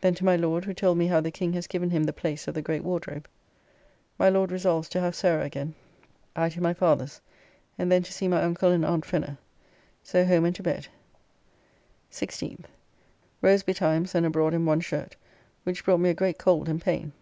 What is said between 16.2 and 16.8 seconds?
cold and